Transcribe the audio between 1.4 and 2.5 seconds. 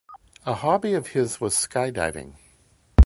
skydiving.